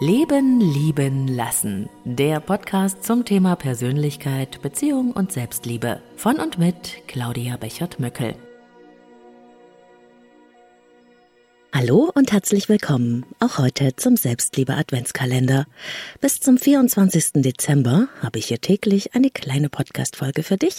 [0.00, 1.88] Leben, Lieben, Lassen.
[2.04, 6.00] Der Podcast zum Thema Persönlichkeit, Beziehung und Selbstliebe.
[6.14, 8.36] Von und mit Claudia Bechert-Möckel.
[11.74, 15.66] Hallo und herzlich willkommen, auch heute zum Selbstliebe Adventskalender.
[16.20, 17.42] Bis zum 24.
[17.42, 20.78] Dezember habe ich hier täglich eine kleine Podcast-Folge für dich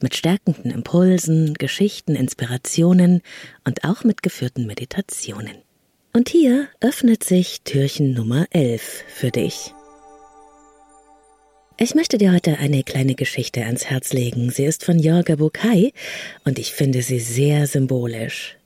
[0.00, 3.20] mit stärkenden Impulsen, Geschichten, Inspirationen
[3.66, 5.64] und auch mit geführten Meditationen.
[6.16, 9.74] Und hier öffnet sich Türchen Nummer 11 für dich.
[11.76, 14.50] Ich möchte dir heute eine kleine Geschichte ans Herz legen.
[14.50, 15.92] Sie ist von Jorga Bukai
[16.44, 18.56] und ich finde sie sehr symbolisch.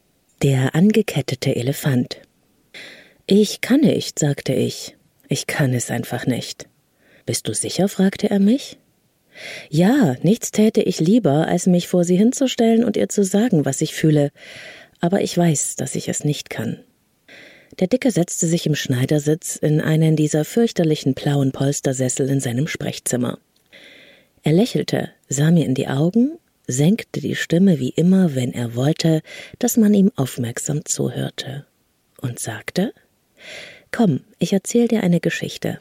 [0.42, 2.20] Der angekettete Elefant.
[3.26, 4.98] Ich kann nicht, sagte ich.
[5.30, 6.68] Ich kann es einfach nicht.
[7.24, 7.88] Bist du sicher?
[7.88, 8.76] fragte er mich.
[9.70, 13.80] Ja, nichts täte ich lieber, als mich vor sie hinzustellen und ihr zu sagen, was
[13.80, 14.32] ich fühle,
[15.00, 16.84] aber ich weiß, dass ich es nicht kann.
[17.78, 23.38] Der Dicke setzte sich im Schneidersitz in einen dieser fürchterlichen blauen Polstersessel in seinem Sprechzimmer.
[24.42, 29.22] Er lächelte, sah mir in die Augen, senkte die Stimme wie immer, wenn er wollte,
[29.58, 31.66] dass man ihm aufmerksam zuhörte,
[32.20, 32.92] und sagte
[33.90, 35.78] Komm, ich erzähl dir eine Geschichte.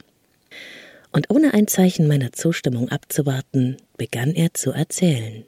[1.12, 5.44] Und ohne ein Zeichen meiner Zustimmung abzuwarten, begann er zu erzählen.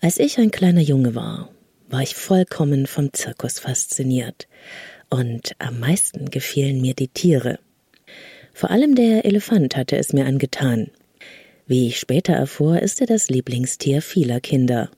[0.00, 1.50] Als ich ein kleiner Junge war,
[1.88, 4.46] war ich vollkommen vom Zirkus fasziniert,
[5.10, 7.58] und am meisten gefielen mir die Tiere.
[8.52, 10.90] Vor allem der Elefant hatte es mir angetan.
[11.66, 14.90] Wie ich später erfuhr, ist er das Lieblingstier vieler Kinder.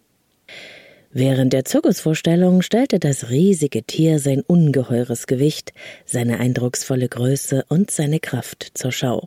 [1.11, 5.73] Während der Zirkusvorstellung stellte das riesige Tier sein ungeheures Gewicht,
[6.05, 9.27] seine eindrucksvolle Größe und seine Kraft zur Schau.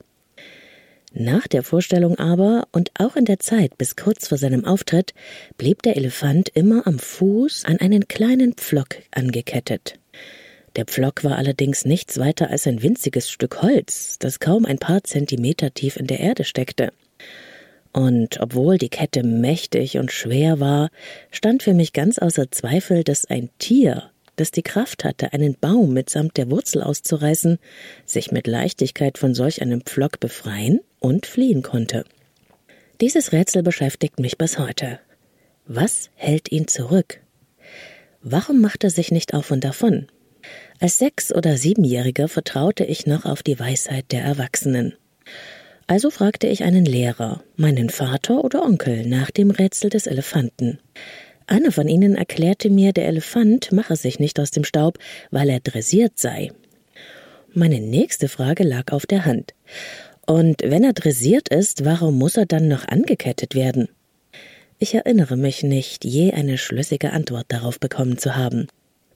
[1.14, 5.14] Nach der Vorstellung aber und auch in der Zeit bis kurz vor seinem Auftritt
[5.58, 10.00] blieb der Elefant immer am Fuß an einen kleinen Pflock angekettet.
[10.76, 15.04] Der Pflock war allerdings nichts weiter als ein winziges Stück Holz, das kaum ein paar
[15.04, 16.94] Zentimeter tief in der Erde steckte.
[17.92, 20.90] Und obwohl die Kette mächtig und schwer war,
[21.30, 25.94] stand für mich ganz außer Zweifel, dass ein Tier, das die Kraft hatte, einen Baum
[25.94, 27.60] mitsamt der Wurzel auszureißen,
[28.06, 32.06] sich mit Leichtigkeit von solch einem Pflock befreien und fliehen konnte.
[33.02, 35.00] Dieses Rätsel beschäftigt mich bis heute.
[35.66, 37.20] Was hält ihn zurück?
[38.22, 40.08] Warum macht er sich nicht auf und davon?
[40.80, 44.94] Als Sechs- oder Siebenjähriger vertraute ich noch auf die Weisheit der Erwachsenen.
[45.88, 50.80] Also fragte ich einen Lehrer, meinen Vater oder Onkel, nach dem Rätsel des Elefanten.
[51.48, 55.00] Einer von ihnen erklärte mir, der Elefant mache sich nicht aus dem Staub,
[55.32, 56.52] weil er dressiert sei.
[57.54, 59.54] Meine nächste Frage lag auf der Hand.
[60.26, 63.90] Und wenn er dressiert ist, warum muss er dann noch angekettet werden?
[64.80, 68.68] Ich erinnere mich nicht, je eine schlüssige Antwort darauf bekommen zu haben.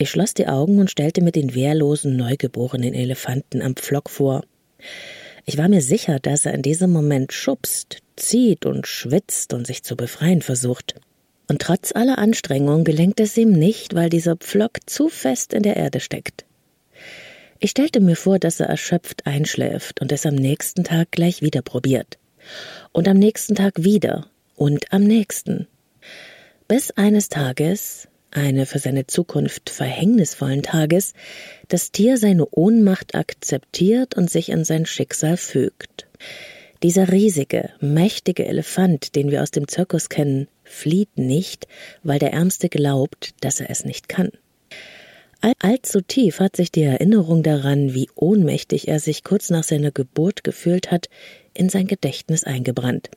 [0.00, 4.44] Ich schloss die Augen und stellte mir den wehrlosen, neugeborenen Elefanten am Pflock vor.
[5.44, 9.82] Ich war mir sicher, dass er in diesem Moment schubst, zieht und schwitzt und sich
[9.82, 10.94] zu befreien versucht.
[11.48, 15.76] Und trotz aller Anstrengung gelingt es ihm nicht, weil dieser Pflock zu fest in der
[15.76, 16.44] Erde steckt.
[17.58, 21.62] Ich stellte mir vor, dass er erschöpft einschläft und es am nächsten Tag gleich wieder
[21.62, 22.18] probiert.
[22.92, 25.66] Und am nächsten Tag wieder und am nächsten.
[26.68, 31.14] Bis eines Tages eine für seine Zukunft verhängnisvollen Tages,
[31.68, 36.06] das Tier seine Ohnmacht akzeptiert und sich in sein Schicksal fügt.
[36.82, 41.66] Dieser riesige, mächtige Elefant, den wir aus dem Zirkus kennen, flieht nicht,
[42.02, 44.30] weil der Ärmste glaubt, dass er es nicht kann.
[45.40, 49.90] All, allzu tief hat sich die Erinnerung daran, wie ohnmächtig er sich kurz nach seiner
[49.90, 51.08] Geburt gefühlt hat,
[51.54, 53.10] in sein Gedächtnis eingebrannt.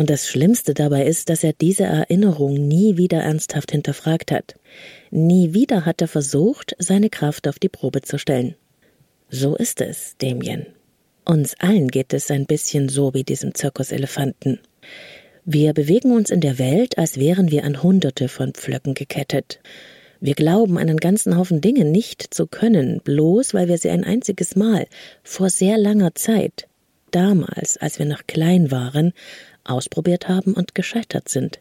[0.00, 4.54] Und das Schlimmste dabei ist, dass er diese Erinnerung nie wieder ernsthaft hinterfragt hat.
[5.10, 8.54] Nie wieder hat er versucht, seine Kraft auf die Probe zu stellen.
[9.28, 10.64] So ist es, Damien.
[11.26, 14.60] Uns allen geht es ein bisschen so wie diesem Zirkuselefanten.
[15.44, 19.60] Wir bewegen uns in der Welt, als wären wir an Hunderte von Pflöcken gekettet.
[20.18, 24.56] Wir glauben einen ganzen Haufen Dinge nicht zu können, bloß weil wir sie ein einziges
[24.56, 24.86] Mal,
[25.22, 26.69] vor sehr langer Zeit,
[27.10, 29.12] damals, als wir noch klein waren,
[29.64, 31.60] ausprobiert haben und gescheitert sind.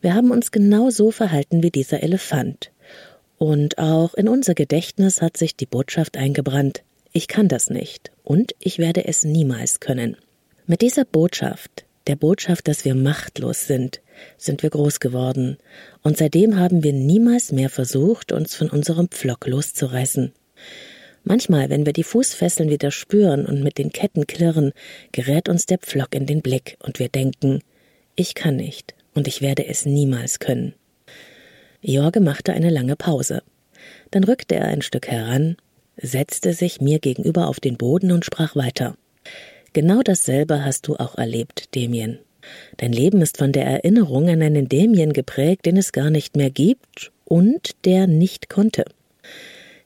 [0.00, 2.70] Wir haben uns genau so verhalten wie dieser Elefant.
[3.38, 6.82] Und auch in unser Gedächtnis hat sich die Botschaft eingebrannt,
[7.12, 10.16] ich kann das nicht und ich werde es niemals können.
[10.66, 14.00] Mit dieser Botschaft, der Botschaft, dass wir machtlos sind,
[14.36, 15.58] sind wir groß geworden,
[16.02, 20.32] und seitdem haben wir niemals mehr versucht, uns von unserem Pflock loszureißen.
[21.24, 24.72] Manchmal, wenn wir die Fußfesseln wieder spüren und mit den Ketten klirren,
[25.10, 27.60] gerät uns der Pflock in den Blick und wir denken,
[28.14, 30.74] ich kann nicht und ich werde es niemals können.
[31.80, 33.42] Jorge machte eine lange Pause.
[34.10, 35.56] Dann rückte er ein Stück heran,
[35.96, 38.96] setzte sich mir gegenüber auf den Boden und sprach weiter.
[39.72, 42.18] Genau dasselbe hast du auch erlebt, Damien.
[42.76, 46.50] Dein Leben ist von der Erinnerung an einen Damien geprägt, den es gar nicht mehr
[46.50, 48.84] gibt und der nicht konnte.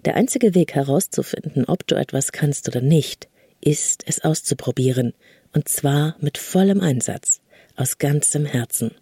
[0.04, 3.28] Der einzige Weg herauszufinden, ob du etwas kannst oder nicht,
[3.60, 5.12] ist es auszuprobieren,
[5.52, 7.40] und zwar mit vollem Einsatz,
[7.76, 8.92] aus ganzem Herzen.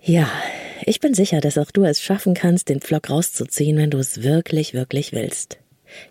[0.00, 0.30] Ja,
[0.84, 4.22] ich bin sicher, dass auch du es schaffen kannst, den Flock rauszuziehen, wenn du es
[4.22, 5.58] wirklich, wirklich willst.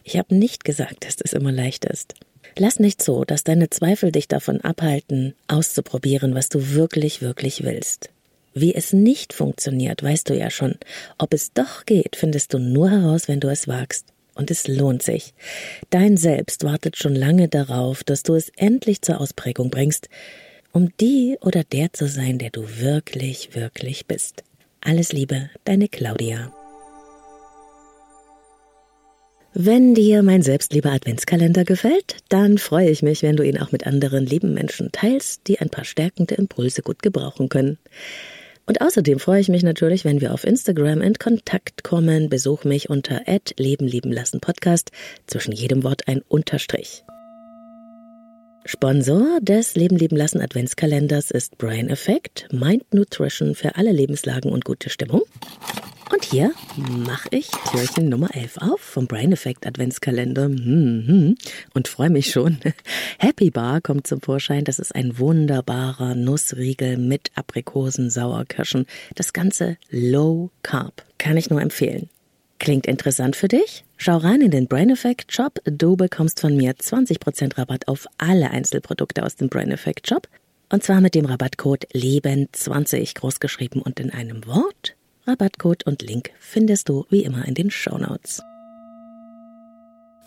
[0.04, 2.16] Ich habe nicht gesagt, dass es immer leicht ist.
[2.58, 8.10] Lass nicht so, dass deine Zweifel dich davon abhalten, auszuprobieren, was du wirklich, wirklich willst.
[8.57, 10.75] Wie es nicht funktioniert, weißt du ja schon.
[11.18, 14.07] Ob es doch geht, findest du nur heraus, wenn du es wagst.
[14.34, 15.34] Und es lohnt sich.
[15.90, 20.07] Dein Selbst wartet schon lange darauf, dass du es endlich zur Ausprägung bringst,
[20.72, 24.44] um die oder der zu sein, der du wirklich, wirklich bist.
[24.80, 26.54] Alles Liebe, deine Claudia.
[29.54, 33.86] Wenn dir mein Selbstliebe Adventskalender gefällt, dann freue ich mich, wenn du ihn auch mit
[33.86, 37.78] anderen lieben Menschen teilst, die ein paar stärkende Impulse gut gebrauchen können.
[38.68, 42.30] Und außerdem freue ich mich natürlich, wenn wir auf Instagram in Kontakt kommen.
[42.30, 43.22] Besuch mich unter
[43.58, 44.92] Leben lieben lassen Podcast.
[45.28, 47.04] Zwischen jedem Wort ein Unterstrich.
[48.68, 54.66] Sponsor des Leben lieben lassen Adventskalenders ist Brain Effect, Mind Nutrition für alle Lebenslagen und
[54.66, 55.22] gute Stimmung.
[56.12, 61.36] Und hier mache ich Türchen Nummer 11 auf vom Brain Effect Adventskalender mhm.
[61.74, 62.57] und freue mich schon.
[63.18, 64.66] Happy Bar kommt zum Vorschein.
[64.66, 68.86] Das ist ein wunderbarer Nussriegel mit Aprikosen, Sauerkirschen.
[69.16, 71.04] Das Ganze Low Carb.
[71.18, 72.10] Kann ich nur empfehlen.
[72.60, 73.84] Klingt interessant für dich?
[73.98, 75.60] Schau rein in den Brain Effect Shop.
[75.66, 80.28] Du bekommst von mir 20% Rabatt auf alle Einzelprodukte aus dem Brain Effect Shop.
[80.72, 84.95] Und zwar mit dem Rabattcode LEBEN20 großgeschrieben und in einem Wort
[85.27, 88.42] Rabattcode und Link findest du wie immer in den Show Notes.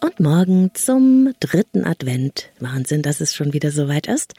[0.00, 4.34] Und morgen zum dritten Advent, Wahnsinn, dass es schon wieder so weit ist,